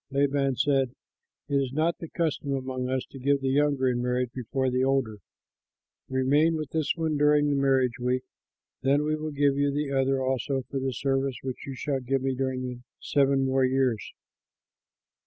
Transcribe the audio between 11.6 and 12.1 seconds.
you shall